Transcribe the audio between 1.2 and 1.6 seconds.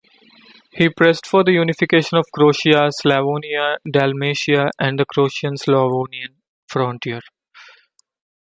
for the